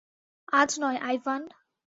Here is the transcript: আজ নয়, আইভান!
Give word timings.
আজ 0.53 0.71
নয়, 0.81 0.99
আইভান! 1.01 1.41